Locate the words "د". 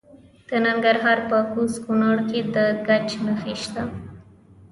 0.47-0.49, 2.53-2.57